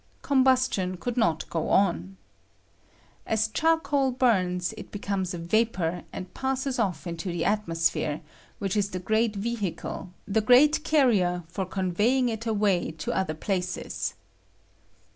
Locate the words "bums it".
4.11-4.89